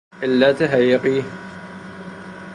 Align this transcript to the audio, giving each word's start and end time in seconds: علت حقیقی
علت 0.21 0.61
حقیقی 0.61 1.21